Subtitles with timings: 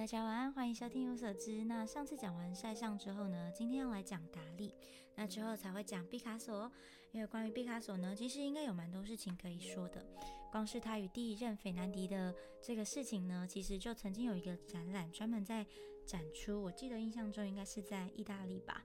[0.00, 1.62] 大家晚安，欢迎收听有所知。
[1.64, 4.74] 那上次讲完塞尚之后呢，今天要来讲达利，
[5.14, 6.72] 那之后才会讲毕卡索。
[7.12, 10.02] 因为关于毕卡索呢，其实应该有蛮多事情可以说的。
[10.50, 15.66] 光是他与第一任斐南迪的这个事情呢，其实就曾经有一个展览专门在
[16.06, 16.62] 展出。
[16.62, 18.82] 我记得印象中应该是在意大利吧，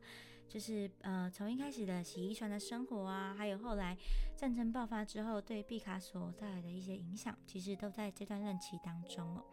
[0.50, 3.98] 就是呃从一开始的洗衣船的生活啊，还有后来
[4.36, 9.46] 战争爆发之后对毕卡索带来的一些影响，其实都在这段任期当中哦。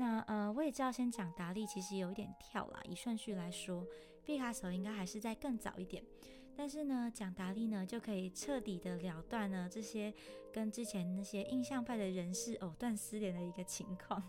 [0.00, 2.80] 那呃，我也知道先讲达利，其实有一点跳啦。
[2.88, 3.86] 以顺序来说，
[4.24, 6.02] 毕卡索应该还是在更早一点。
[6.56, 10.10] 但是呢，讲达利呢，就可以彻底的了断呢这些
[10.50, 14.22] 跟之前那些印象派的人士藕断丝连的一个情况。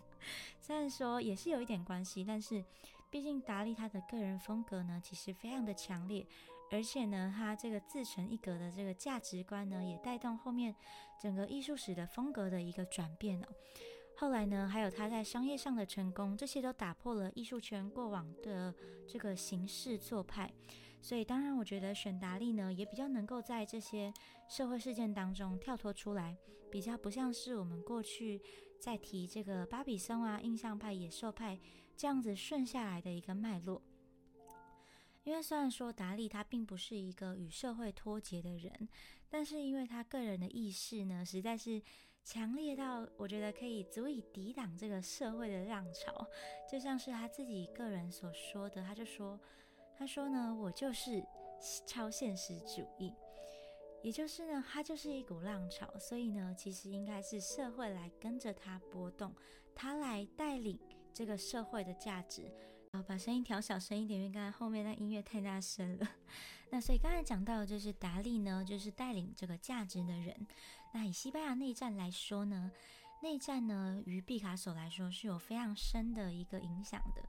[0.60, 2.62] 虽然说也是有一点关系，但是
[3.08, 6.26] 毕竟达利他的个人风格呢，其实非常的强烈，
[6.70, 10.74] 而且呢，他这个自成一格的这个价值观呢，也带动后面
[11.18, 13.48] 整个艺术史的风格的一个转变哦。
[14.22, 18.72] 后来呢，还有他在商业上的成功，这些都打破了艺术圈过往的
[19.04, 20.48] 这个形式做派。
[21.00, 24.14] 所以，当然，我觉得选达利呢，也比较能够在这些
[24.48, 26.36] 社会事件当中跳脱出来，
[26.70, 28.40] 比较不像是我们过去
[28.78, 31.58] 在提这个巴比松啊、印象派、野兽派
[31.96, 33.82] 这样子顺下来的一个脉络。
[35.24, 38.88] 因为虽然说达利他并不是一个与社会脱节的人，
[39.28, 41.82] 但是因为他个人的意识呢，实在是
[42.24, 46.26] 强烈到我觉得可以足以抵挡这个社会的浪潮。
[46.70, 49.38] 就像是他自己个人所说的，他就说
[49.98, 51.22] ：“他说呢，我就是
[51.86, 53.12] 超现实主义，
[54.02, 59.34] 也就是呢，他就是一股浪潮，所以呢，其实应该是社会来跟着他波动，
[59.74, 60.78] 他来带领
[61.12, 62.50] 这个社会的价值。”
[62.94, 66.08] 好，把声音调小声一点，因为刚才后面那音乐太大声了。
[66.72, 70.34] 那所以刚才讲到，就是达利呢，就是带领这个价值的人。
[70.94, 72.72] 那以西班牙内战来说呢？
[73.20, 77.22] 内战呢，于毕卡索来说是有非常深的一个影响的。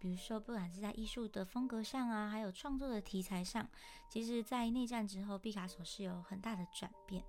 [0.00, 3.68] 比如说，不管是在艺术的风格上啊，还有创作的题材上，
[4.08, 7.22] 其实，在内战之后，毕卡索是有很大的转变。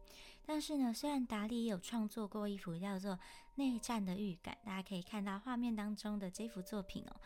[0.48, 3.14] 但是呢，虽然达利也有创作过一幅叫做
[3.56, 7.22] 《内战的预感》，大家可以看到画面当中的这幅作品哦。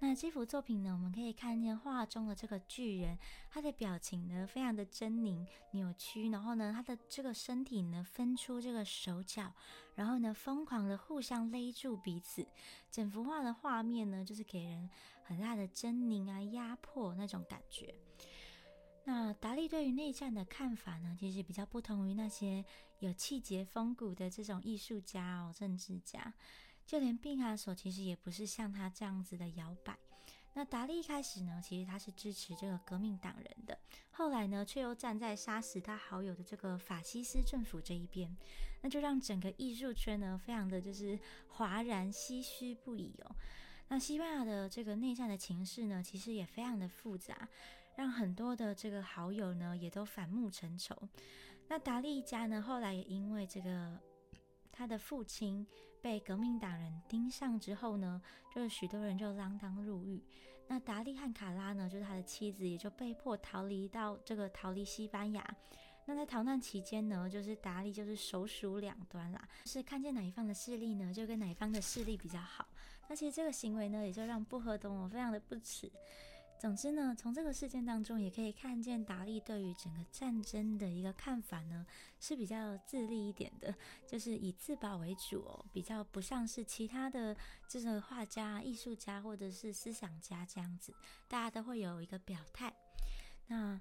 [0.00, 3.18] 那这幅作品呢，我们可以看见画中的这个巨人，
[3.50, 9.52] 他的表情呢，非常的狰狞、扭曲，然后呢，他的这个身体呢，分出这个手脚，
[9.94, 10.34] 然后呢。
[10.34, 12.46] 疯狂的互相勒住彼此，
[12.90, 14.90] 整幅画的画面呢，就是给人
[15.22, 17.94] 很大的狰狞啊、压迫那种感觉。
[19.04, 22.64] 那达利对于内战的看法呢，其实比较不同于那些
[22.98, 26.34] 有气节风骨的这种艺术家哦、政治家，
[26.86, 29.98] 就连毕卡索其实也不是像他这样子的摇摆。
[30.56, 33.76] 那达利一开始呢，其实他是支持这个革命党人的，
[34.12, 38.36] 后来呢，却又站在杀死他好友的这个法西斯政府这一边，
[38.80, 41.18] 那就让整个艺术圈呢，非常的就是
[41.48, 43.34] 哗然唏嘘不已哦。
[43.88, 47.48] 那西班牙的这个内战的情势呢，其实也非常的复杂，
[47.96, 50.96] 让很多的这个好友呢，也都反目成仇。
[51.68, 53.98] 那达利一家呢，后来也因为这个。
[54.76, 55.64] 他的父亲
[56.04, 58.20] 被革命党人盯上之后呢，
[58.54, 60.22] 就是许多人就锒铛入狱。
[60.68, 65.42] 那达利和卡拉呢，就是他的妻子，也就被迫逃离到这个逃离西班牙。
[66.04, 72.68] 那在逃难期间呢，就是达利就是手鼠两端啦，是看见哪一方的势力呢，就跟哪一方的势力比较好。
[73.08, 75.90] 那其实这个行为呢，也就让布荷东我非常的不耻。
[76.64, 81.84] 总之呢，从这个事件当中也可以看见达利对于整个战争的一个看法呢，
[82.18, 83.74] 是比较自立一点的，
[84.06, 87.36] 就是以自保为主哦，比较不像是其他的
[87.68, 90.94] 这个画家、艺术家或者是思想家这样子，
[91.28, 92.72] 大家都会有一个表态。
[93.48, 93.78] 那。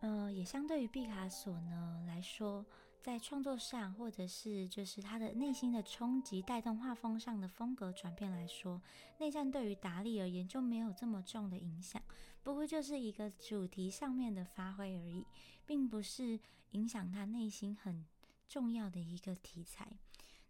[0.00, 2.66] 呃，也相对于毕卡索呢来说，
[3.02, 8.80] 在创作上，或者是就是他的内心的冲击带动画风上的风格转变来说，
[9.18, 12.00] 内战对于达利而言就没有这么重的影响。
[12.44, 15.26] 不过就是一个主题上面的发挥而已，
[15.66, 16.38] 并不是
[16.70, 18.06] 影响他内心很
[18.48, 19.88] 重要的一个题材。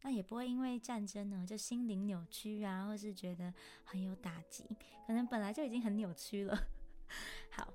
[0.03, 4.65] 那也不会因为战争呢就心灵扭曲啊，或是觉得很有打击，
[5.07, 6.67] 可能本来就已经很扭曲了。
[7.51, 7.73] 好。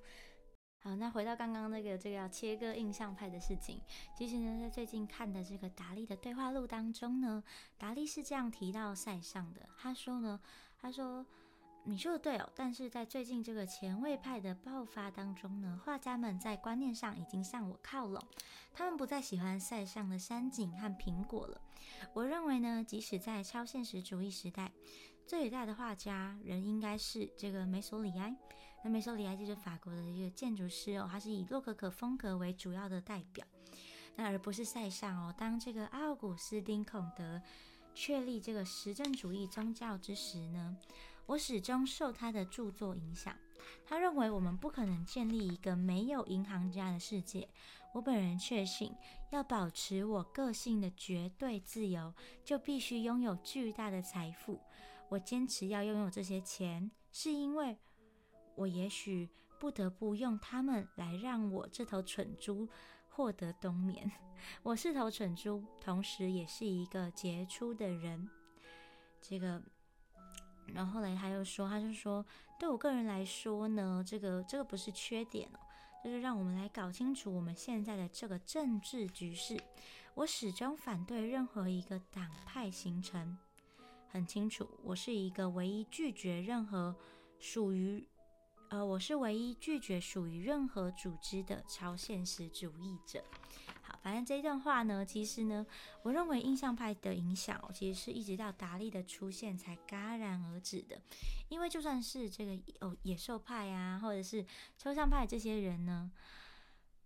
[0.97, 3.79] 那回到刚刚那个这个要切割印象派的事情，
[4.15, 7.44] 其实呢，在最近看的这个达利的对话录当中呢，
[7.77, 10.39] 达利是这样提到塞尚的，他说呢，
[10.81, 11.25] 他说。
[11.89, 18.21] 你说的对哦，但是在最近这个前卫派的爆发当中呢，画家们在观念上已经向我靠拢，
[18.73, 21.61] 他们不再喜欢塞尚的山景和苹果了。
[22.13, 24.69] 我认为呢，即使在超现实主义时代，
[25.25, 28.35] 最伟大的画家仍应该是这个梅索里埃。
[28.89, 33.45] 梅索里埃就是法国的一个建筑师哦，他是以洛可可风格为主要的代表，
[34.15, 35.33] 那而不是塞尚哦。
[35.37, 37.41] 当这个奥古斯丁孔德。
[37.99, 40.77] 确立这个实证主义宗教之时呢，
[41.25, 43.35] 我始终受他的著作影响。
[43.87, 47.49] 他认为我们不可能建立一个没有银行家的世界。
[47.95, 48.93] 我本人确信，
[49.31, 52.13] 要保持我个性的绝对自由，
[52.45, 54.59] 就必须拥有巨大的财富。
[55.09, 57.79] 我坚持要拥有这些钱，是因为
[58.57, 62.68] 我也许不得不用它们来让我这头蠢猪
[63.07, 64.12] 获得冬眠。
[64.63, 68.30] 我是头蠢猪，同时也是一个杰出的人。
[69.21, 69.62] 这个，
[70.74, 72.25] 然后后来他又说，他就说，
[72.59, 75.59] 对我个人来说呢，这个这个不是缺点哦。
[76.04, 79.59] 就是让我们来搞清楚我们现在的这个政治局势。
[80.13, 83.38] 我始终反对任何一个党派形成。
[84.07, 86.95] 很清楚，我是一个唯一拒绝任何
[87.39, 88.07] 属于，
[88.69, 93.23] 呃，我是唯一拒绝属于任何组织的超现实主义者。
[93.81, 95.65] 好反正这段话呢，其实呢，
[96.03, 100.99] 我认为印象派的影响，其实是一直到达利的出现才戛然而止的。
[101.47, 104.45] 因为就算是这个哦野兽派啊，或者是
[104.77, 106.11] 抽象派这些人呢，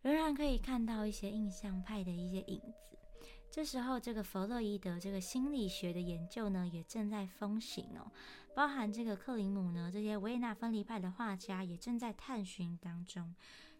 [0.01, 2.90] 仍然可以看到一些印象派的一些影子。
[3.51, 8.09] 这时候，这个弗洛伊德这个心理学的研究呢，也正在风行哦，
[8.55, 13.35] 包含这个克林姆呢，这些维也纳分离派的画家也正在探寻当中。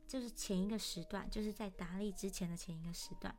[0.06, 3.34] 就是前一个时段，就是在达利之前的前一个时段，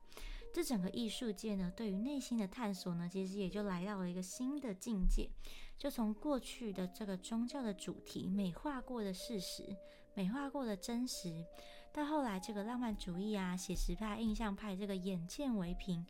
[0.54, 5.28] 这整个艺术界呢，对于内心的探索呢，其实也就来到了一个新的境界。
[5.76, 9.76] 就从过去的这个宗教的主题美化过的事实，
[10.14, 11.44] 美化过的真实，
[11.92, 16.06] 到后来这个浪漫主义啊、写实派、印象派这个眼见为凭、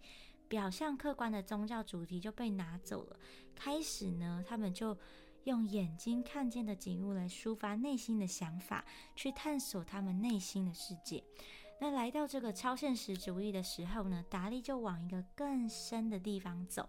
[0.49, 3.19] 表象客观的宗教主题就被拿走了。
[3.55, 4.97] 开始呢，他们就。
[5.45, 8.85] 用眼睛看见的景物来抒发内心的想法，
[9.17, 11.21] 去探索他们内心的世界。
[11.81, 16.89] 那来到这个超现实主义的时候呢，达利就往一个更深的地方走。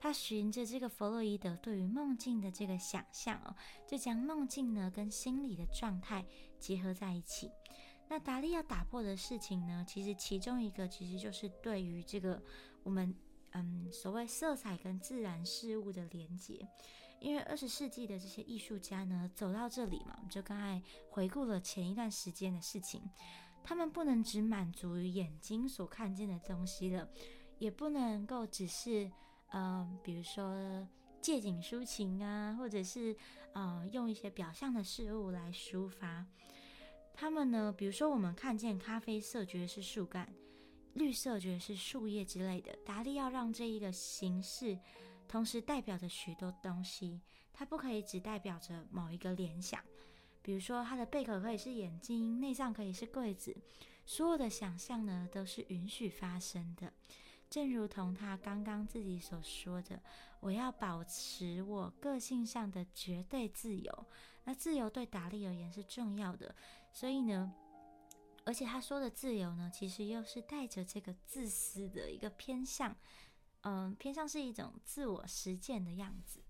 [0.00, 3.54] 他循着这个弗洛伊德对于梦境的这个想象哦，
[3.86, 6.26] 就将梦境呢跟心理的状态
[6.58, 7.48] 结合在一起。
[8.08, 12.42] 那达利要打破的事情呢，其实其中一个其实就是对于这个
[12.82, 13.14] 我们
[13.52, 16.68] 嗯所谓色彩跟自然事物的连接。
[17.20, 23.00] 因为二十世纪的这些艺术家呢，走到这里嘛，我们就刚才回顾了前一段时间的事情。
[23.62, 27.08] 他们不能只满足于眼睛所看见的东西了，
[27.58, 29.10] 也不能够只是，
[29.52, 30.86] 嗯，比如说
[31.22, 33.16] 借景抒情啊，或者是，
[33.54, 36.26] 呃，用一些表象的事物来抒发。
[37.14, 40.26] 他们呢，比如说我们看见咖啡色，觉得是树干；
[40.94, 42.76] 绿色，觉得是树叶之类的。
[42.84, 44.78] 达利要让这一个形式。
[45.26, 47.20] 同时代表着许多东西，
[47.52, 49.80] 它不可以只代表着某一个联想。
[50.42, 53.56] 比如说，它的贝壳可以是眼睛，内脏可以是柜子，
[54.04, 56.92] 所有的想象呢都是允许发生的。
[57.48, 60.02] 正如同他刚刚自己所说的
[60.40, 64.06] ：“我要保持我个性上的绝对自由。”
[64.44, 66.54] 那自由对达利而言是重要的，
[66.92, 67.52] 所以呢，
[68.44, 72.96] 而且他说的自由呢，其实又是带着这个自私的一个偏向。
[73.66, 76.40] 嗯，偏向是一种自我实践的样子，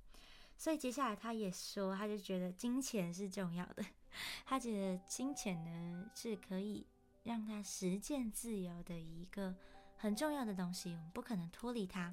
[0.59, 3.85] 所以接下来他也说，他就觉得金钱是重要的，
[4.45, 6.85] 他觉得金钱呢是可以
[7.23, 9.55] 让他实践自由的一个
[9.97, 12.13] 很重要的东西，我们不可能脱离它。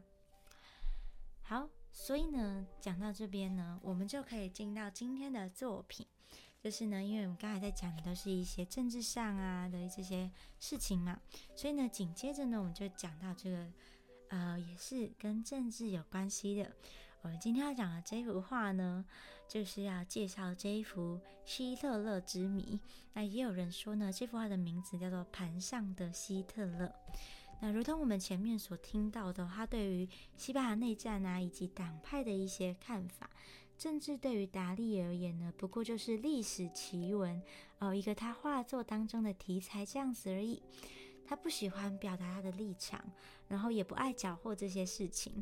[1.42, 6.06] 好，所以呢，讲到这边呢，我们就可以进到今天的作品，
[6.60, 11.20] 就是呢，因为我们刚才在讲的都是一些政治上啊的这些事情嘛，
[11.56, 13.68] 所以呢，紧接着呢，我们就讲到这个。
[14.34, 16.72] 呃，也是跟政治有关系的。
[17.22, 19.06] 我们今天要讲的这幅画呢，
[19.46, 22.80] 就是要介绍这一幅希特勒之谜。
[23.12, 26.86] 那也有人说呢，这幅画的名字叫做《盘上的希特勒》。
[27.62, 33.30] 那如同我们前面所听到的，他对于西班牙内战啊，以及党派的一些看法，
[33.78, 37.42] 政治对于达利而言呢，不过就是历史奇闻
[37.80, 40.62] 哦，一个他画作当中的题材这样子而已。
[41.24, 43.02] 他不喜欢表达他的立场，
[43.48, 45.42] 然后也不爱搅和这些事情。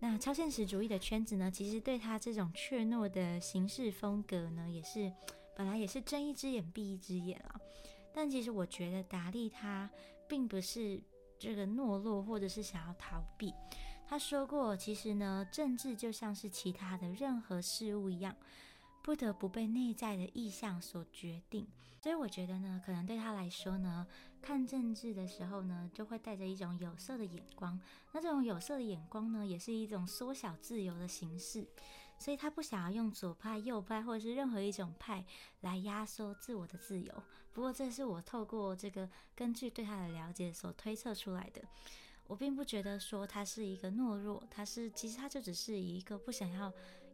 [0.00, 5.12] 那超现实主义的圈子呢，其实对他这种怯懦的行事风格呢，也是
[5.54, 7.60] 本来也是睁一只眼闭一只眼啊。
[8.12, 9.88] 但其实我觉得达利他
[10.26, 11.00] 并不是
[11.38, 13.54] 这个懦弱，或者是想要逃避。
[14.06, 18.34] 他说过，其实呢，政治就像是其他的任何事物一样，
[19.02, 21.66] 不得不被内在的意向所决定。
[22.00, 24.06] 所以我觉得呢，可能对他来说呢。
[24.40, 27.78] 看政治的时候呢，就会带着一种有色的眼光。
[28.12, 31.66] 那这种有色的眼光呢，也是一种缩小自由的形式。
[32.18, 35.24] 所以他不想要用左派、右派或者是任何一种派
[35.60, 37.12] 来压缩自我的自由。
[37.52, 41.62] 不过这是我透过这个根据对他的了解所推测出来的。
[42.26, 46.70] 我并不觉得说他是一个懦弱，他是其实他就只是一个不想要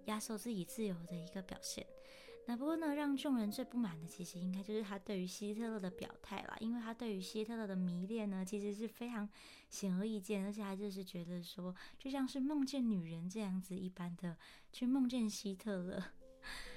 [0.06, 1.86] 压缩自己自由的一个表现。
[2.46, 9.28] 那不过呢，让众人最不满的，其实应该就是他对于希特勒的表态啦，因为他对于希特勒的迷恋呢，其实是非常
[9.70, 14.36] 显而易见，而且他就是觉得说，就像是梦见女人这样子一般的
[14.72, 16.02] 去梦见希特勒，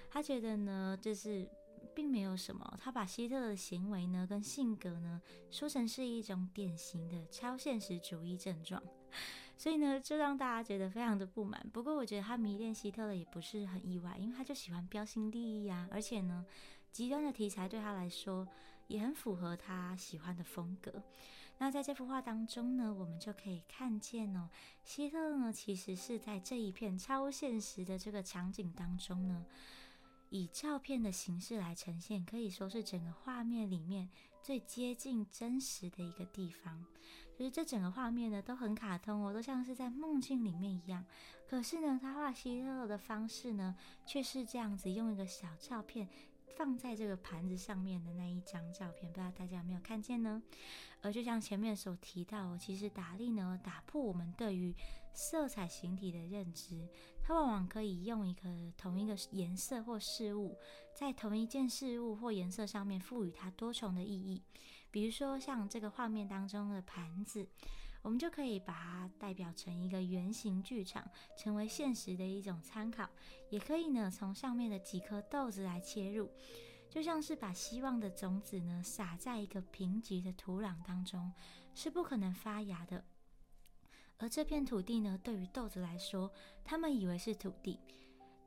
[0.09, 1.45] 他觉得呢，就是
[1.93, 5.21] 并没有什么，他把希特勒的行为呢跟性格呢
[5.51, 8.81] 说成是一种典型的超现实主义症状。
[9.57, 11.67] 所以呢，就让大家觉得非常的不满。
[11.73, 16.45] 不过，我觉得他迷恋希特勒也不是很意外，因为他就喜欢标新立异啊，而且呢，
[16.91, 18.47] 极端的题材对他来说
[18.87, 21.03] 也很符合他喜欢的风格。
[21.57, 24.47] 那在这幅画当中呢，我们就可以看见哦，
[24.83, 29.43] 希特勒呢其实是在这一片超现实的这个场景当中呢，
[30.29, 34.07] 以照片的形式来呈现，可以说是整个画面里面
[34.43, 36.85] 最接近真实的一个地方。
[37.38, 41.06] 就是这整个画面呢都很卡通哦，都像是在梦境里面一样。
[41.48, 43.75] 可是呢，他画希特勒的方式呢，
[44.08, 46.10] 却是这样子用一个小照片
[46.58, 50.41] 放在这个盘子上面的那一张照片，不知道大家有没有看见呢？
[51.01, 54.74] 而就像前面所提到，其实达利呢打破我们对于
[55.13, 56.89] 色彩形体的认知，
[57.22, 60.58] 它往往可以用一个同一个颜色或事物，
[60.96, 64.41] 在同一件事物或颜色上面赋予它多重的意义。
[64.89, 67.48] 比如说，像这个画面当中的盘子，
[68.01, 73.10] 我们就可以把它代表成一个圆形剧场，成为现实的一种参考。
[73.50, 76.32] 也可以呢，从上面的几颗豆子来切入，
[76.89, 81.34] 就像是把希望的种子呢撒在一个贫瘠的土壤当中，
[81.75, 83.03] 是不可能发芽的。
[84.20, 86.32] 而这片土地呢，对于豆子来说，
[86.63, 87.79] 他们以为是土地，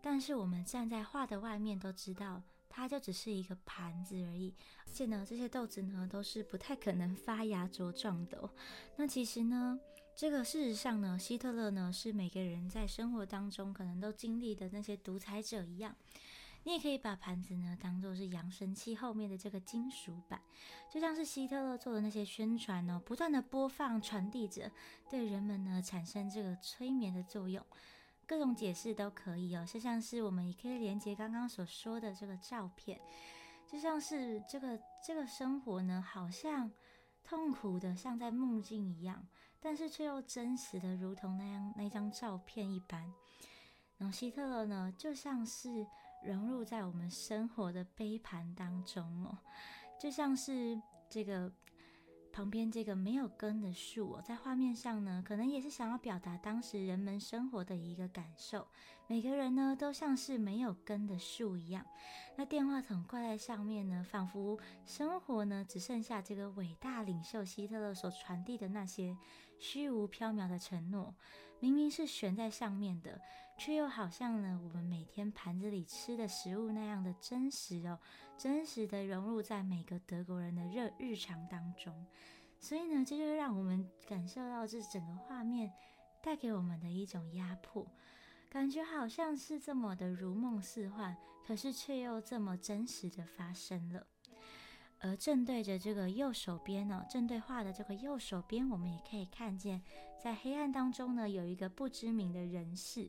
[0.01, 2.43] 但是我们站在画的外面都知道。
[2.71, 4.55] 它就只是一个盘子而已，
[4.87, 8.49] 而且呢，这些豆子呢都是不太可能发芽茁壮的。
[8.97, 9.79] 那其实呢，
[10.15, 15.95] 这个事实上呢，希特勒呢是每个人在生活当中可能都经历的那些独裁者一样。
[16.63, 20.41] 你也可以把盘子呢当做是扬声器后面的这个金属板，
[20.93, 24.71] 就像是希特勒做的那些宣传呢，不断的播放传递着，
[25.11, 27.65] 对人们呢产生这个催眠的作用。
[28.31, 33.01] 各种解释都可以哦，就像是我们也可以连接刚刚所说的这个照片，
[33.67, 36.71] 就像是这个这个生活呢，好像
[37.25, 39.27] 痛苦的像在梦境一样，
[39.59, 43.13] 但是却又真实的如同那样那张照片一般。
[43.99, 45.85] 然后希特勒呢，就像是
[46.25, 49.37] 融入在我们生活的杯盘当中哦，
[49.99, 51.53] 就像是这个。
[52.33, 58.67] 旁边这个没有根的树，在画面上呢，可能也是想要表达当时人们生活的一个感受。
[59.07, 61.85] 每个人呢，都像是没有根的树一样。
[62.37, 69.17] 那电话筒挂在上面呢，仿佛生活呢，只剩下这个伟大领袖希特勒所传递的那些
[69.59, 71.15] 虚无缥缈的承诺。
[71.59, 73.21] 明明是悬在上面的，
[73.61, 77.99] 却又好像呢，我们每天盘子里吃的食物那样的真实哦，
[78.39, 81.95] 真实的融入在每个德国人的热日常当中。
[82.59, 85.71] 所以呢，这就让我们感受到这整个画面
[86.23, 87.87] 带给我们的一种压迫，
[88.49, 91.15] 感觉好像是这么的如梦似幻，
[91.47, 94.07] 可是却又这么真实的发生了。
[95.01, 99.83] 而正对着这个右手边呢，正对画的这个右手边，我们也可以看见，
[100.23, 103.09] 在黑暗当中呢，有一个不知名的人士。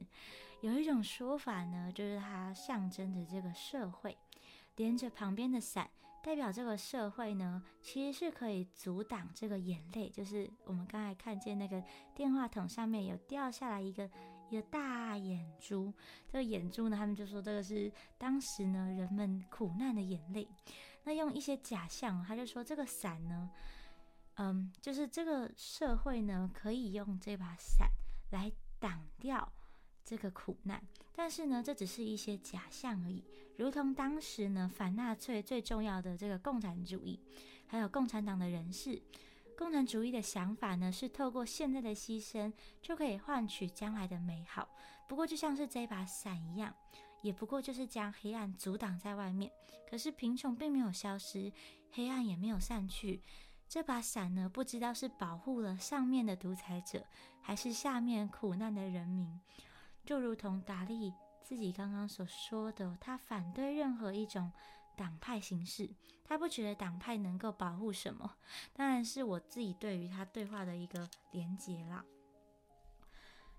[0.61, 4.15] 有一种说法呢，就是它象征着这个社会，
[4.75, 5.89] 连着旁边的伞，
[6.23, 10.07] 代表这个社会呢，其实是可以阻挡这个眼泪。
[10.09, 14.07] 就是我们刚才看见那个电话筒上面有掉下来一个
[14.49, 15.91] 一个大眼珠，
[16.27, 20.47] 这个眼珠呢，他们就说这个是当时呢人们苦难的眼泪。
[21.03, 23.49] 那用一些假象，他就说这个伞呢，
[24.35, 27.89] 嗯，就是这个社会呢，可以用这把伞
[28.31, 29.51] 来挡掉
[30.03, 30.81] 这个苦难，
[31.13, 33.23] 但是呢，这只是一些假象而已。
[33.57, 37.19] 如同当时呢，反纳粹最重要的这个共产主义，
[37.67, 39.01] 还有共产党的人士，
[39.57, 44.67] 共产主义的想法呢，是透过现在的牺牲就可以换取将来的美好。
[45.07, 46.73] 不过，就像是这把伞一样。
[47.21, 49.51] 也不过就是将黑暗阻挡在外面，
[49.87, 51.53] 可是贫穷并没有消失，
[51.91, 53.21] 黑暗也没有散去。
[53.71, 57.05] 这把伞呢，不知道是保护了上面的独裁者，
[57.41, 59.39] 还是下面苦难的人民。
[60.03, 64.51] 就如同达利自己刚刚所说的，他反对任何一种
[64.97, 65.89] 党派形式，
[66.25, 68.35] 他不觉得党派能够保护什么。
[68.73, 72.03] 当然是我自己对于他对话的一个连结啦。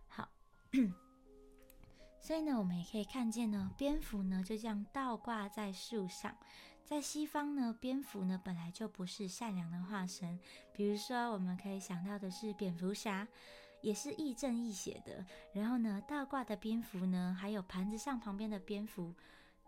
[0.09, 0.29] 好。
[2.21, 6.37] 所以呢，我们也可以看见呢，蝙蝠呢就这样倒挂在树上，
[6.85, 10.39] 在西方呢，蝙蝠呢本来就不是善良的化身，
[10.75, 13.27] 比如说我们可以想到的是蝙蝠侠，
[13.81, 15.25] 也是亦正亦邪的。
[15.55, 19.15] 然后呢，倒挂的蝙蝠呢，还有盘子上旁边的蝙蝠，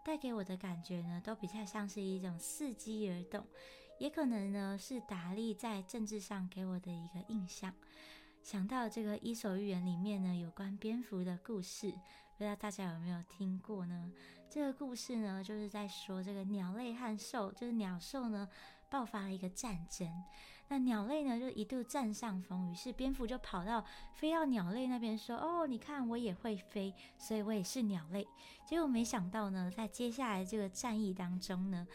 [0.05, 3.47] 带给我的感觉呢，都比较像是一种伺机而动，
[3.99, 7.73] 也可能呢是达利在政治上给我的一个印象。
[8.43, 11.95] 想到这个《伊索寓言》里面呢，有关蝙蝠的故事，
[12.37, 14.13] 不知道大家有没有听过呢？
[14.51, 18.49] 这个故事呢，就是在说这个鸟类和兽，就是鸟兽呢
[18.91, 20.09] 爆发了一个战争。
[20.69, 28.27] 那鸟类呢就一度占上风，于是蝙蝠就跑到飞到鸟类那边说：“哦，你看我也会飞，所以我也是鸟类。”
[28.67, 31.87] 结果没想到呢，在接下来这个战役当中呢，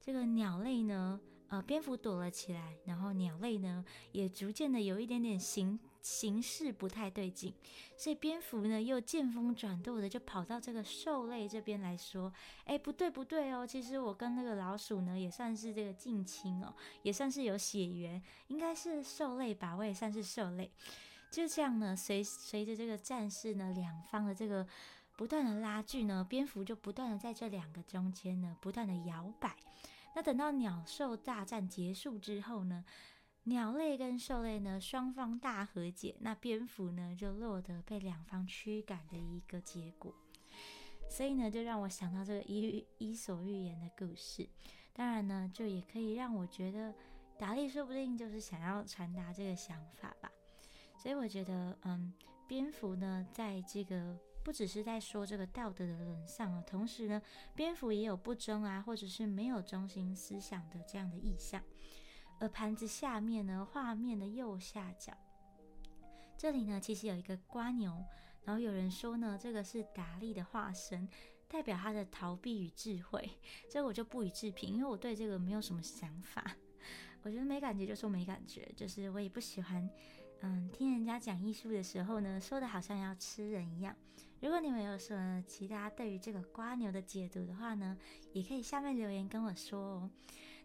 [0.00, 5.78] 这个鸟类呢，呃，蝙蝠躲了起来，然后鸟类呢也逐渐的有一点点形。
[6.06, 7.52] 形势不太对劲，
[7.96, 12.32] 所以蝙蝠呢又见风转舵的就跑到这个兽类这边来说
[12.64, 16.72] ：“哎，不对不对哦，其实我跟那个老鼠呢也算是这个近亲哦，
[17.02, 20.70] 也算是有血缘，应该是兽类吧，我也算是兽类。”
[21.28, 24.64] 就这样呢，随随着这个战事呢，两方的这个
[25.16, 29.56] 不断的拉锯呢，蝙蝠就不断的在这两个中间呢不断的摇摆。
[30.14, 32.84] 那等到鸟兽大战结束之后呢？
[33.48, 40.12] 鸟类跟兽类呢，双方大和解，那蝙蝠呢就落得被两方驱赶的一个结果。
[41.08, 44.48] 所以呢，就让我想到这个伊伊索寓言的故事。
[44.92, 46.92] 当然呢，就也可以让我觉得
[47.38, 50.28] 达利说不定就是想要传达这个想法吧。
[50.98, 52.12] 所以我觉得，嗯，
[52.48, 57.22] 蝙蝠呢，在这个不只是在说这个道德的沦丧啊，同时呢，
[57.54, 61.62] 蝙蝠也有不忠啊，或者是没有中心思想的这样的意象。
[62.38, 65.16] 而盘子下面呢，画面的右下角，
[66.36, 68.04] 这里呢其实有一个瓜牛，
[68.44, 71.08] 然后有人说呢，这个是达利的化身，
[71.48, 73.30] 代表他的逃避与智慧。
[73.70, 76.44] 这个我就不予置评，因为我对这个没有什么想法。
[77.22, 79.88] 我觉得没感觉就说没感觉，就是我也不喜欢，
[80.42, 83.96] 嗯，听人家讲艺术的时候呢，说的好像要吃人一样。
[84.40, 87.96] 如果你们有什么其他对于这个瓜牛的解读的话呢，
[88.32, 90.10] 也可以下面留言跟我说哦。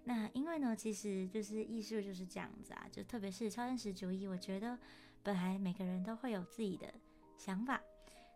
[0.04, 4.78] 那因为呢，其实就是艺术就是这样子啊，就特别是超现实主义，我觉得
[5.22, 6.92] 本来每个人都会有自己的
[7.38, 7.80] 想法。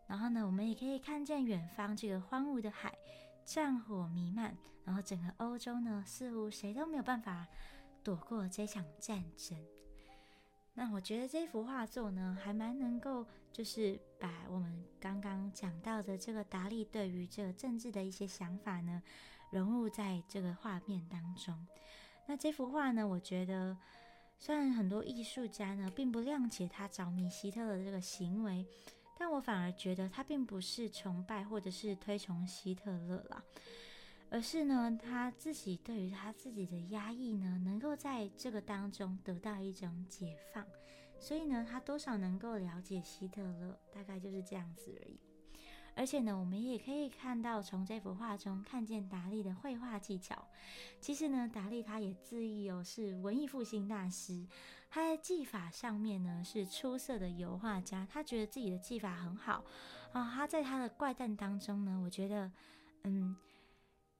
[0.08, 2.96] 然后呢，我们也可以看见远方这个荒芜的海，
[3.44, 7.48] 战火弥漫，然后整个欧洲呢，似乎谁都没有办法
[8.04, 9.58] 躲过这场战争。
[10.76, 19.02] 那我觉得这幅画作呢，还蛮能够就是把我们刚刚讲到的这个达利对于这个政治的一些想法呢。
[19.60, 21.66] 融入在这个画面当中。
[22.28, 23.08] 那这幅画呢？
[23.08, 23.78] 我觉得，
[24.38, 28.66] 虽然很多艺术家呢并不谅解他着迷希特勒的这个行为，
[29.18, 33.44] 但我反而觉得他并不是崇拜或者是推崇希特勒啦，
[34.30, 40.66] 而是呢他自己对于他自己的压抑呢，能够在这个当中得到一种解放，
[41.20, 45.20] 所以呢他多少能够了解希特勒，大概就是这样子而已。
[45.96, 50.46] 而且呢，我们也可以看到，从这幅画中看见达利的绘画技巧。
[51.00, 54.46] 其实呢，达利他也自译哦是文艺复兴大师，
[54.90, 58.06] 他在技法上面呢是出色的油画家。
[58.12, 59.64] 他觉得自己的技法很好
[60.12, 60.32] 啊。
[60.36, 62.52] 他在他的怪诞当中呢，我觉得，
[63.04, 63.36] 嗯，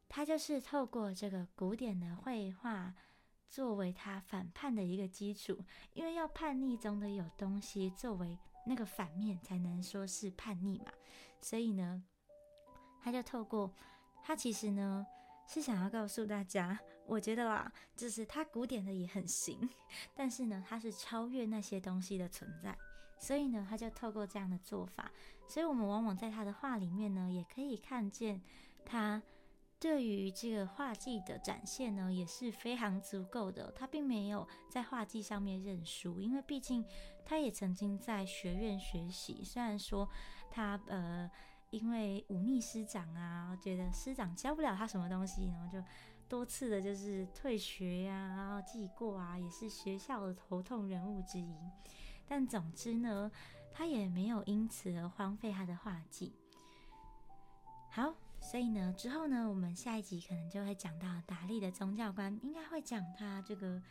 [0.08, 2.94] 他就是透过这个古典的绘画
[3.50, 5.60] 作为他反叛的一个基础，
[5.94, 10.92] 因为要叛逆中的有东西作为那个反面，才能说是叛逆嘛。
[11.42, 12.04] 所以呢，
[13.02, 13.74] 他就透过
[14.24, 15.06] 他其实呢
[15.48, 19.70] 是想要告诉大家，我觉得啦，就是他古典的也很行，
[20.16, 22.76] 但是呢，他是超越那些东西的存在。
[23.18, 25.10] 所以呢，他就透过这样的做法，
[25.48, 28.42] 所以我们往往在他的画里面呢，也可以看见
[28.84, 29.24] 他
[29.80, 33.72] 对于这个画技的展现呢，也是非常足够的。
[33.72, 36.84] 他并没有在画技上面认输，因为毕竟
[37.26, 40.08] 他也曾经在学院学习，虽然说。
[40.48, 41.30] 他呃，
[41.70, 45.84] 因为忤逆师长啊，觉得师长教不了他什么东西，然后就
[46.30, 51.58] 多次的就是退学呀，然后记过啊，也是学校的头痛人物之一。
[52.26, 53.30] 但总之呢，
[53.74, 56.32] 他也没有因此而荒废他的画技。
[57.90, 63.82] 好，所以呢，之后呢，我们下一集可能就会讲到达利的宗教观，应该会讲他这个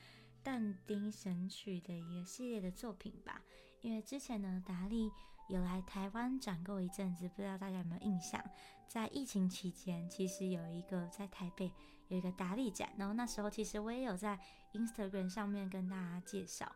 [0.45, 3.41] 但丁神曲的一个系列的作品吧。
[3.81, 5.11] 因为之前呢，达利。
[5.47, 8.43] 有来台湾展过一阵子，不知道大家有没有印象？
[8.89, 11.71] 在疫情期间，其实有一个在台北
[12.09, 14.41] 有一个达利展，然后那时候其实我也有在
[14.73, 16.73] Instagram 上面跟大家介绍。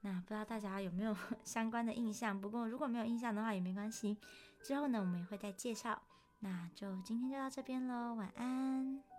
[0.00, 2.40] 那不知道大家有没有相关的印象？
[2.40, 4.16] 不过如果没有印象的话也没关系，
[4.62, 6.00] 之后呢我们也会再介绍。
[6.38, 9.15] 那就今天就到这边喽，晚安。